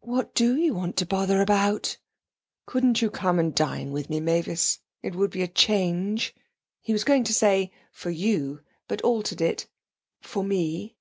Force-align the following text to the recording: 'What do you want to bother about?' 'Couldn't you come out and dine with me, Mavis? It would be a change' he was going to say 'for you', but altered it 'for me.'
'What 0.00 0.34
do 0.34 0.56
you 0.56 0.72
want 0.72 0.96
to 0.96 1.04
bother 1.04 1.42
about?' 1.42 1.98
'Couldn't 2.64 3.02
you 3.02 3.10
come 3.10 3.36
out 3.36 3.40
and 3.40 3.54
dine 3.54 3.92
with 3.92 4.08
me, 4.08 4.18
Mavis? 4.18 4.80
It 5.02 5.14
would 5.14 5.30
be 5.30 5.42
a 5.42 5.46
change' 5.46 6.34
he 6.80 6.94
was 6.94 7.04
going 7.04 7.24
to 7.24 7.34
say 7.34 7.70
'for 7.92 8.08
you', 8.08 8.62
but 8.86 9.02
altered 9.02 9.42
it 9.42 9.68
'for 10.22 10.42
me.' 10.42 10.96